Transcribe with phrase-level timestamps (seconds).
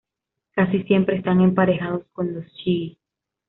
[0.55, 2.97] Casi siempre están emparejados con los "chigi".